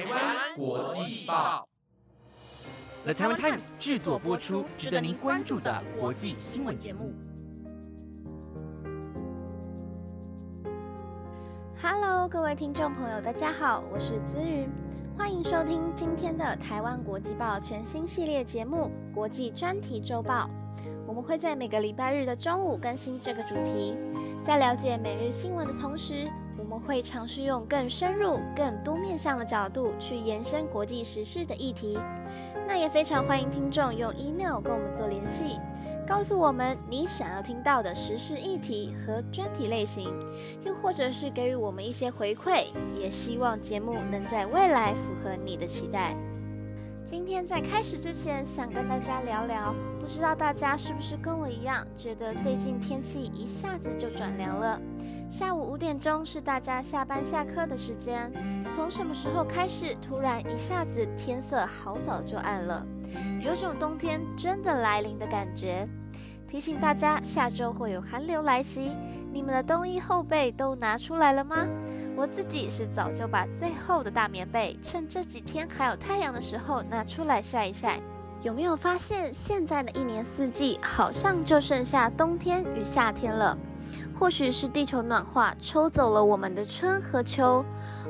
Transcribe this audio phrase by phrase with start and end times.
[0.00, 1.68] 台湾国际报
[3.04, 7.12] ，The Taiwan Times 制作播出，值得您关注的国际新闻节目。
[11.82, 14.66] Hello，各位听众朋友，大家好，我是子瑜，
[15.18, 20.48] 欢迎收听今天的台湾国际报全新系列节目《国际专题周报》。
[21.06, 23.94] 我们会在每个礼拜日的中午更新这个主题，
[24.42, 26.26] 在了解每日新闻的同时。
[26.60, 31.98] 我们会尝试用更深入、更多面向的角度去延伸国际时事的议题。
[32.68, 35.58] 那也非常欢迎听众用 email 跟我们做联系，
[36.06, 40.12] 告诉我们你想要听到的时事议题和专题类型，
[40.64, 42.66] 又或者是给予我们一些回馈。
[42.96, 46.14] 也希望节目能在未来符合你的期待。
[47.04, 54.80] 今天在开始之前，想跟大家聊聊，不知道大家是不是跟我一样，觉得最近天气一下子就转凉了。
[55.30, 58.30] 下午五点钟是大家下班下课的时间，
[58.74, 62.84] 从什么时候开始，突然一下子天色好早就暗了，
[63.40, 65.86] 有种冬天真的来临的感觉。
[66.48, 68.90] 提醒大家，下周会有寒流来袭，
[69.32, 71.64] 你们的冬衣厚被都拿出来了吗？
[72.16, 78.00] 我自己是早就把最厚的大棉被，趁这几天还有太阳的时候拿出来晒一晒。
[78.42, 83.56] 有没有发现，现在的一年四季好像就剩下冬天与夏天了？
[84.20, 87.64] 或许是地球暖化抽走了我们的春和秋，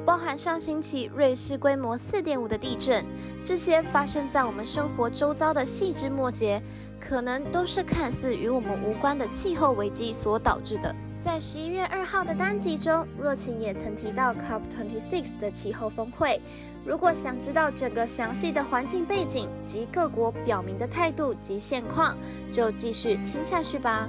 [0.05, 3.06] 包含上星期瑞士规模四点五的地震，
[3.41, 6.61] 这些发生在我们生活周遭的细枝末节，
[6.98, 10.92] 可能都是看似与我们无关的气候危机所导致的。
[11.20, 16.42] 在十一月二号的单集中，若晴也曾提到 COP26 的气候峰会。
[16.84, 22.19] 如果想知道整个详细的环境背景及各国表明的态度及现况，
[22.50, 24.08] 就继续听下去吧。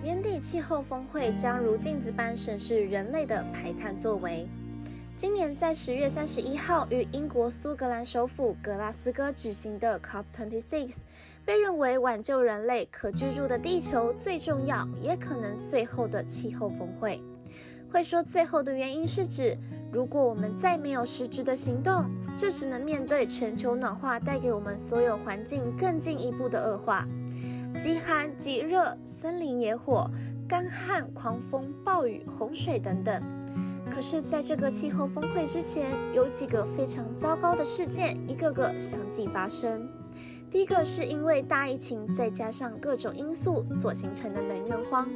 [0.00, 4.46] 年底气候峰会将如镜子般审视人类的排碳作为。
[5.16, 10.94] 今年在十月三十一号于英国苏格兰首府格拉斯哥举行的 COP26，
[11.44, 17.20] 被认为挽救人类可居住的地球最重要也可能最后的气候峰会。
[17.90, 19.58] 会说最后的原因是指，
[19.90, 27.04] 如果我们再没有实质的行动，就只能面对全球暖化带给我们所有环境更进一步的恶化。
[27.80, 30.10] 极寒、极热、森林野火、
[30.48, 33.22] 干旱、狂风、暴雨、洪水等等。
[33.88, 39.88] 可是，在这个气候峰会之前，有几个非常糟糕的事件，一个个相继发生。
[40.50, 45.08] 第一个是因为大疫情，再加上各种因素所形成的能源荒。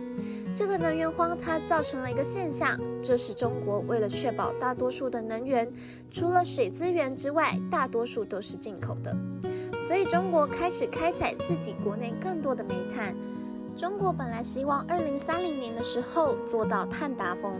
[0.54, 5.68] 这个能源荒它造成了一个现象，这是中国为了确保大多数的能源，
[6.12, 9.16] 除了水资源之外，大多数都是进口的。
[9.86, 13.14] 所以中国开始开采自己国内更多的煤炭。
[13.76, 17.54] 中国本来希望二零三零年的时候做到碳达峰。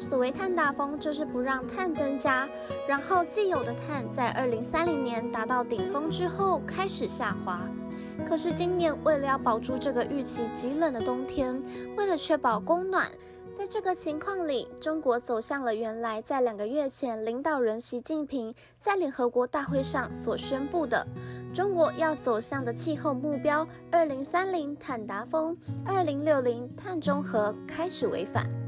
[0.00, 2.48] 所谓碳达峰，就是不让碳增加，
[2.88, 7.60] 然后既有的碳在二零三零年达到顶峰之后开始下滑。
[8.26, 11.62] 可是今年为了要保住这个预期极冷的冬天，
[11.96, 13.06] 为了确保供暖。
[13.60, 21.06] 在这个情况里，中国走向了原来在两个月前领导人习近平在联合国大会上所宣布的
[21.52, 25.54] 中国要走向的气候目标：二零三零碳达峰，
[25.84, 28.59] 二零六零碳中和，开始违反。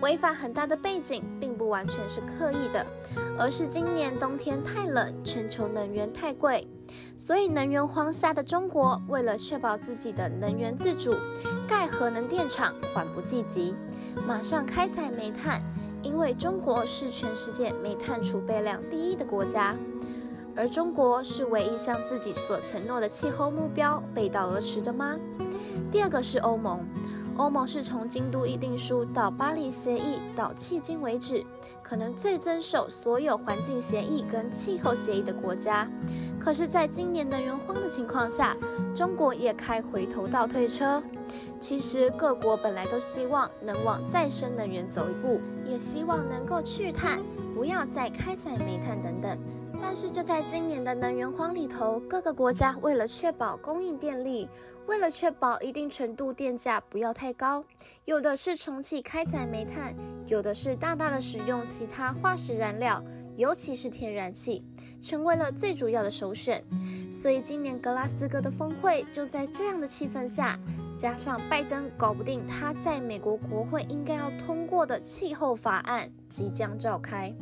[0.00, 2.84] 违反很大的背景，并不完全是刻意的，
[3.38, 6.66] 而是今年冬天太冷，全球能源太贵。
[7.16, 11.14] 所以，能源荒下的中国，为了确保自己的能源自主，
[11.66, 13.74] 盖核能电厂缓不济急，
[14.26, 15.62] 马上开采煤炭。
[16.02, 19.74] 因为中国是全世界煤炭储备量第一的国家，
[20.54, 25.16] 而中国是唯一向自己所承诺的气候目标背道而驰的吗？
[25.90, 26.78] 第二个是欧盟。
[27.36, 31.44] 欧盟是从京都议定书到巴黎协议到迄今为止，
[31.82, 35.86] 可能最遵守所有环境协议跟气候协议的国家。
[36.40, 38.56] 可是，在今年能源荒的情况下，
[38.94, 41.02] 中国也开回头倒退车。
[41.60, 47.20] 其实，各国本来都希望能往再生能源走一步，也希望能够去碳，
[47.54, 49.38] 不要再开采煤炭等等。
[49.82, 54.48] 但是，就在今年的能源荒里头，各个国家为了确保供应电力。
[54.86, 57.64] 为了确保一定程度电价不要太高，
[58.04, 59.94] 有的是重启开采煤炭，
[60.26, 63.02] 有的是大大的使用其他化石燃料，
[63.36, 64.64] 尤其是天然气，
[65.02, 66.64] 成为了最主要的首选。
[67.12, 70.58] 所以今年格拉斯哥的峰会就在这样的气氛下，
[70.96, 77.34] 加上拜登搞不定他在美国国会应该要通过的气候法案，即将召开。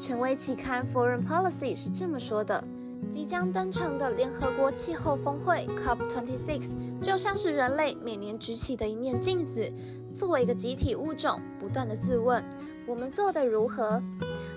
[0.00, 2.62] 权威期刊 Foreign Policy 是这么说的。
[3.10, 9.70] 即将登场的联合国气候峰会 COP26 就像是人类每年举起的一面镜子，
[10.12, 12.42] 作为一个集体物种，不断的自问：
[12.86, 14.00] 我们做的如何？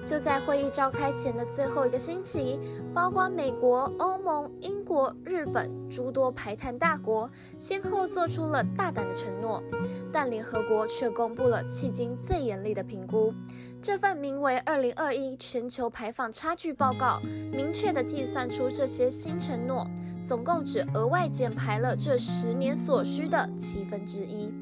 [0.06, 2.60] 就在会议召开前的最后一个星期，
[2.94, 9.64] 包括美国、欧盟、英国、日本诸多排碳大国先后做出了大胆的承诺，
[10.12, 13.34] 但联合国却公布了迄今最严厉的评估。
[13.82, 17.20] 这份名为《二零二一全球排放差距报告》
[17.56, 19.88] 明确地计算出这些新承诺，
[20.24, 24.54] 总共只额外减排了这十年所需的七分之一。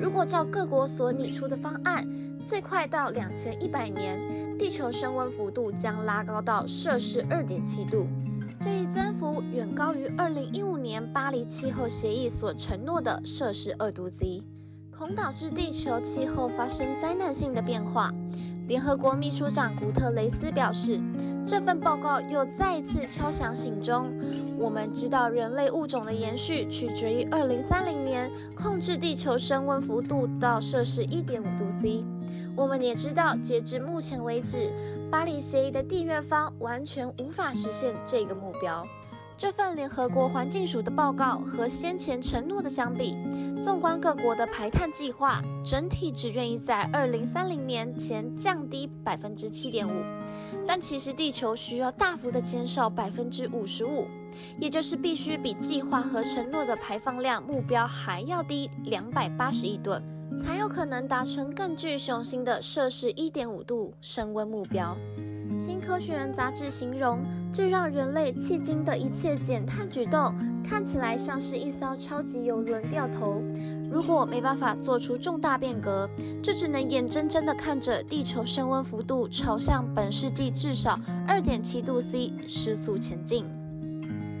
[0.00, 2.06] 如果照各国所拟出的方案，
[2.42, 4.18] 最快到两千一百年，
[4.58, 8.06] 地球升温幅度将拉高到摄氏二点七度。
[8.60, 14.44] 这一增幅远高于二零一五年巴黎气候协议所承诺的摄氏二度 C，
[14.96, 18.12] 恐导致地球气候发生灾难性的变化。
[18.68, 21.00] 联合国秘书长古特雷斯表示，
[21.44, 24.12] 这份报告又再一次敲响醒钟。
[24.58, 32.04] 我们知道，人类物种的延续取决于2030年控制地球升温幅度到摄氏1.5度 C。
[32.54, 34.70] 我们也知道，截至目前为止，
[35.10, 38.86] 巴黎协议的缔约方完全无法实现这个目标。
[39.38, 43.16] 这份联合国环境署的报告和先前承诺的相比，
[43.64, 49.90] 纵观各国的排碳计划，整体只愿意在2030年前降低百分之七点五，
[50.66, 54.06] 但其实地球需要大幅的减少百分之五十五，
[54.58, 60.02] 也就是必须比计划和承诺的排放量目标还要低两百八十亿吨，
[60.38, 64.96] 才有可能达成更具雄心的摄氏一点五度升温目标。
[65.58, 67.20] 新科学人杂志形容，
[67.52, 70.34] 这让人类迄今的一切减碳举动
[70.64, 73.42] 看起来像是一艘超级游轮掉头。
[73.92, 76.08] 如果没办法做出重大变革，
[76.42, 80.98] 就只能眼睁睁地看着地球升温幅度朝向本世纪至少
[81.28, 83.44] 二点七度 C 失速前进。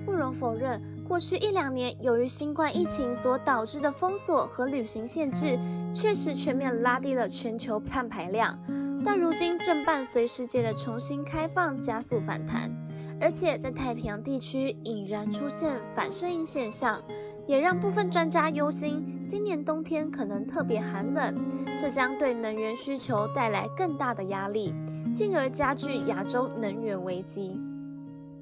[0.06, 5.58] 不容否认，过去一两年由于新冠疫情所导致的封锁和旅行限制，
[5.92, 8.58] 确实全面拉低了全球碳排量。
[9.04, 12.70] 但如今正伴随世界的重新开放加速反弹，
[13.20, 17.02] 而且在太平洋地区已然出现反射音现象，
[17.48, 21.34] 也让部分专家忧心，今年冬天可能特别寒冷，
[21.78, 24.74] 这将对能源需求带来更大的压力，
[25.10, 27.58] 进而加剧亚洲能源危机。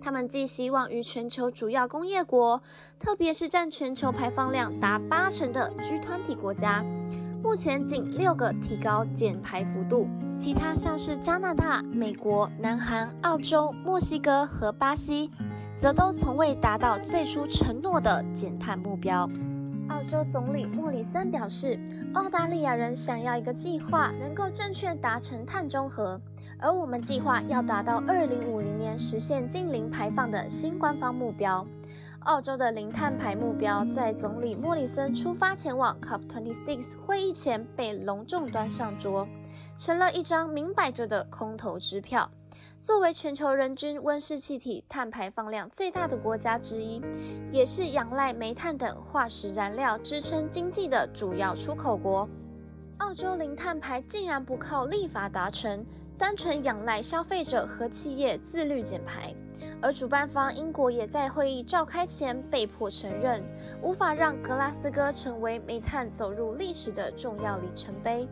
[0.00, 2.60] 他们寄希望于全球主要工业国，
[2.98, 6.84] 特别是占全球排放量达八成的 G 团体国家。
[7.40, 15.30] 目前仅六个提高减排幅度，其他像是加拿大、美国、南韩、澳洲、墨西哥和巴西，
[15.78, 19.28] 则都从未达到最初承诺的减碳目标。
[19.90, 21.76] 澳洲总理莫里森表示，
[22.14, 26.20] 澳大利亚人想要一个计划能够正确达成碳中和，
[26.58, 31.66] 而我们计划要达到二零五零年实现近零排放的新官方目标。
[32.20, 39.26] 澳洲的零碳排目标，在总理莫里森出发前往 COP26 会议前被隆重端上桌，
[39.76, 42.30] 成了一张明摆着的空头支票。
[42.82, 47.02] 作为全球人均温室气体碳排放量最大的国家之一，
[47.52, 52.26] 也是仰赖煤炭等化石燃料支撑经济的主要出口国，
[52.98, 55.84] 澳洲零碳排竟然不靠立法达成，
[56.16, 59.34] 单纯仰赖消费者和企业自律减排。
[59.82, 63.42] 而主办方英国也在会议召开前被迫承认，
[63.82, 68.26] 无法让格拉斯哥成为煤炭走入历史的重要里程碑。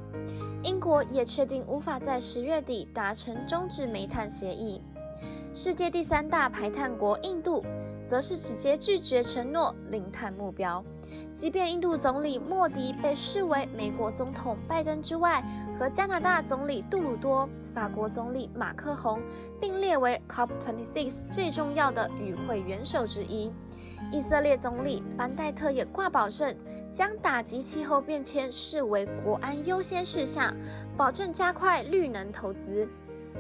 [0.63, 4.81] 英国也确定无法在十月底达成终止煤炭协议。
[5.55, 7.65] 世界第三大排碳国印度，
[8.07, 10.85] 则是直接拒绝承诺零碳目标。
[11.33, 15.43] 即便印度总理莫迪被视为美国总统拜登之外，
[15.79, 19.21] 和加拿大总理杜鲁多、法国总理马克宏
[19.61, 23.51] 并列为 COP26 最重要的与会元首之一。
[24.11, 26.57] 以色列总理班代特也挂保证，
[26.93, 30.55] 将打击气候变迁视为国安优先事项，
[30.97, 32.89] 保证加快绿能投资。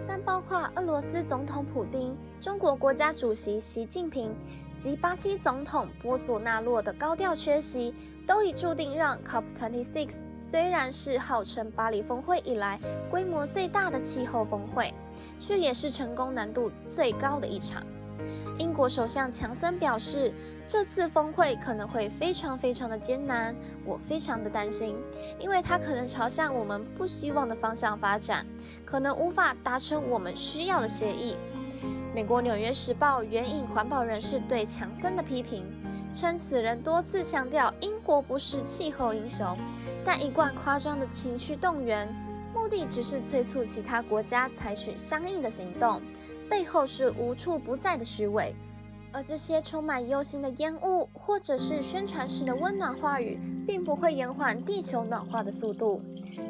[0.06, 4.32] 但包括俄罗斯总统普京、中国国家主席习近平
[4.78, 7.92] 及巴西总统波索纳洛的高调缺席，
[8.24, 12.78] 都已注定让 COP26 虽然是号称巴黎峰会以来
[13.10, 14.94] 规模最大的气候峰会，
[15.40, 17.82] 却也是成功难度最高的一场。
[18.58, 20.32] 英国首相强森表示，
[20.66, 24.96] 这次峰会可能会非常非常的艰难，我非常的担心，
[25.38, 28.44] 因为它可能朝向我们不希望的方向发展，
[28.84, 31.36] 可能无法达成我们需要的协议。
[32.12, 35.64] 美国《纽约时报》援引环保人士对强森的批评，
[36.12, 39.56] 称此人多次强调英国不是气候英雄，
[40.04, 42.08] 但一贯夸张的情绪动员，
[42.52, 46.02] 目的只是催促其他国家采取相应的行动。
[46.48, 48.54] 背后是无处不在的虚伪，
[49.12, 56.00] 而这些充满忧心的烟雾，或者是宣传式的温暖话语，并不会延缓地球暖化的速度。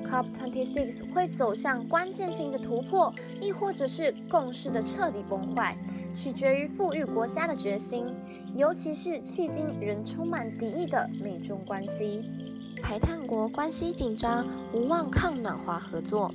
[0.07, 5.77] COP26 会走向关键性的突破，亦或者是共识的彻底崩坏，
[6.17, 8.07] 取决于富裕国家的决心，
[8.55, 12.25] 尤其是迄今仍充满敌意的美中关系。
[12.81, 16.33] 排碳国关系紧张，无望抗暖化合作。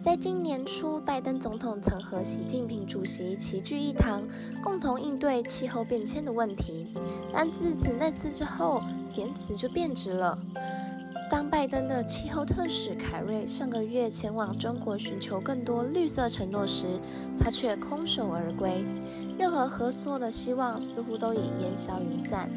[0.00, 4.22] 在今年初，拜登总统曾和习近平主席齐聚一堂，
[4.62, 6.86] 共同应对气候变迁的问题。
[7.32, 8.80] 但自此那次之后，
[9.16, 10.38] 言辞就变质了。
[11.28, 17.00] 当拜登的气候特使凯瑞上个月前往中国寻求更多绿色承诺时，
[17.40, 18.84] 他却空手而归。
[19.36, 22.48] 任何合作的希望似乎都已烟消云散。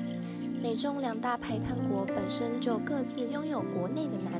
[0.61, 4.38] 美中两大排碳国本身就各自拥有国内的难。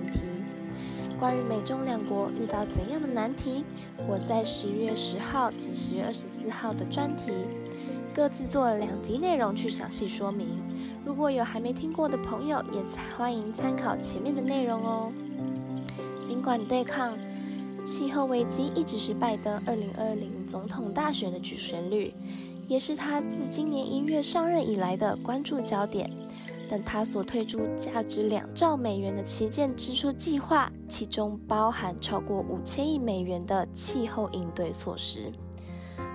[1.20, 3.66] 关于美中两国遇到怎样的难题，
[4.08, 7.34] 我在十月十号及十月二十四号的专题
[8.14, 10.48] 各自做了两集内容去详细说明。
[11.06, 12.82] 如果有还没听过的朋友，也
[13.18, 15.12] 欢迎参考前面的内容哦。
[16.24, 17.18] 尽管对抗
[17.86, 22.14] 气候危机一直是拜登二零二零总统大选的主旋律，
[22.66, 26.10] 也是他自今年一月上任以来的关注焦点。
[26.70, 35.32] 但他所推出价值两兆美元的旗舰支出计划，其中包含超过五千亿美元的气候应对措施，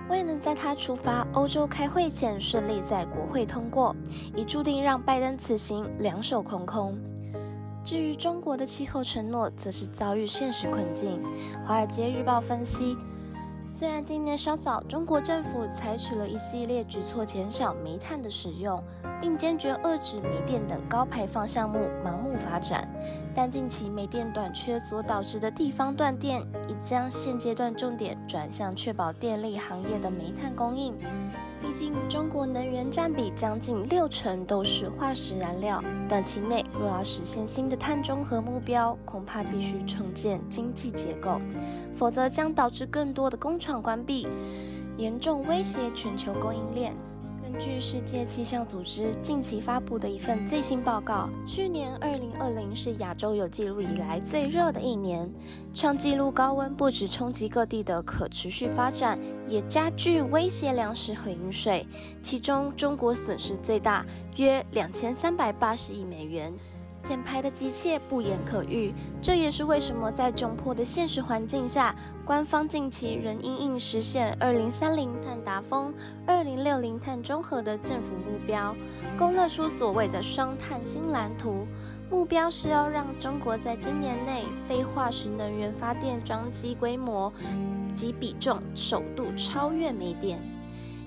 [0.09, 3.93] 未能在他出发欧洲开会前顺利在国会通过，
[4.33, 6.97] 已注定让拜登此行两手空空。
[7.83, 11.21] 至于中国的气候承诺，则是遭遇现实困境。
[11.67, 12.95] 《华尔街日报》分析。
[13.67, 18.81] 虽然今年稍早，中国政府采取了一系列举措减少煤炭的使用，
[19.19, 22.87] 并坚决遏制煤电等高排放项目盲目发展，
[23.35, 30.95] 但近期煤电短缺所导致的地方断电，已将现阶段重点转向确保电力行业的煤炭供应。
[31.59, 41.41] 毕竟，中国能源占比将近六成都是化石燃料，短期内若要实现新的碳中和目标，恐怕必须重建经济结构。
[41.97, 44.27] 否则将导致更多的工厂关闭，
[44.97, 46.93] 严重威胁全球供应链。
[47.43, 55.31] 根据世界气象组织近期发布的一份最新报告，去年二零二零是亚洲有记录以来最热的一年，
[55.73, 61.85] 创纪录高温不止冲击各地的可持续发展，也加剧威胁粮食和饮水。
[62.21, 64.03] 其中，中国损失最大，
[64.35, 66.51] 约两千三百八十亿美元。
[67.05, 71.95] 减排的急切不言可喻，这也是为什么在窘迫的现实环境下，
[72.25, 75.93] 官方近期仍应应实现二零三零碳达峰、
[76.25, 78.75] 二零六零碳中和的政府目标，
[79.19, 81.67] 勾勒出所谓的双碳新蓝图。
[82.09, 87.31] 目标是要让中国在今年内非化石能源发电装机规模
[87.95, 90.39] 及比重首度超越煤电。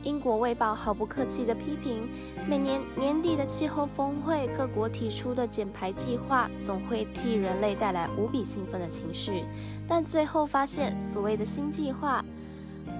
[0.08, 2.08] 英国卫报毫不客气地批评，
[2.48, 9.44] 每年年底的气候峰会，各国提出的减排计划总会替人类带来无比兴奋的情绪，
[9.86, 12.24] 但最后发现，所谓的新计划。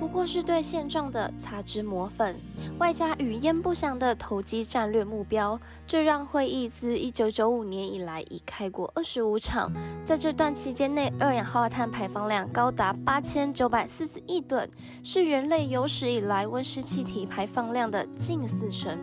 [0.00, 2.36] 不过是对现状的擦脂抹粉，
[2.78, 9.72] 外加语焉不详的投机战略目标，这让会议自一九九五年以来已开过二十五场，
[10.04, 14.68] 在这段期间内，二氧化碳排放量高达八千九百四十亿吨，
[15.02, 18.98] 是人类有史以来温室气体排放量的近四成。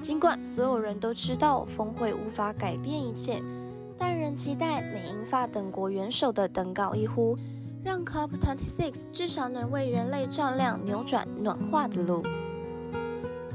[0.00, 3.42] 尽管所有人都知道峰会无法改变一切，
[3.98, 7.36] 但仍期待美英法等国元首的登高一呼。
[7.86, 12.20] 让 COP26 至少能为人类照亮扭转暖化的路。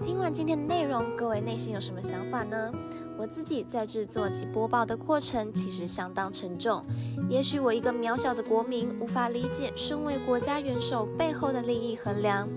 [0.06, 2.72] 听完今天的内容，各位内心有什么想法呢？
[3.18, 6.82] 我自己在制作及播报的过程其实相当沉重。
[7.30, 12.48] 也许我一个渺小的国民无法理解身为国家元首背后的利益衡量，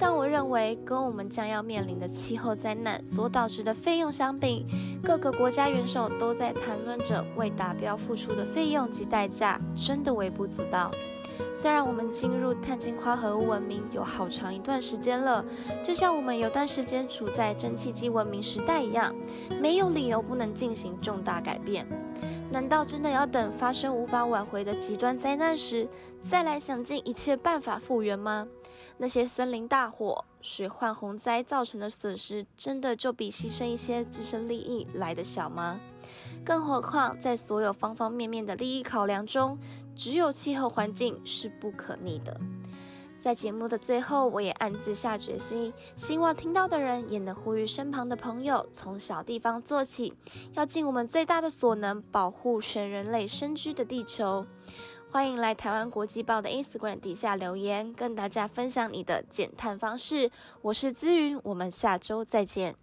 [0.00, 4.66] 但我认为跟我们将要面临的气候灾难所导致的费用相比，
[5.04, 10.90] 各个国家元首都在谈论着为达标付出的费用及代价，真的微不足道。
[11.56, 15.44] 虽然我们进入碳净化合物文明有好长一段时间了，
[15.82, 19.14] 就像我们有段时间处在蒸汽机文明时代一样，
[19.60, 21.86] 没有理由不能进行重大改变。
[22.50, 25.86] 难道真的要等发生无法挽回的极端灾难时，
[26.22, 28.48] 再来想尽一切办法复原吗？
[28.96, 35.78] 那些森林大火、水患洪灾造成的损失，真的就比牺牲一些自身利益来得小吗？
[36.44, 39.58] 更何况，在所有方方面面的利益考量中，
[39.98, 42.40] 只有气候环境是不可逆的。
[43.18, 50.14] 在节目的最后，我也暗自下决心，希望听到的人也能呼吁身旁的朋友，从小地方做起，
[50.54, 54.46] 要尽我们最大的所能，保护全人类生居的地球。
[55.10, 60.30] 欢迎来台湾国际报的 Instagram 底下留言，跟大家分享你的减碳方式。
[60.62, 62.76] 我是资云，我们下周再见。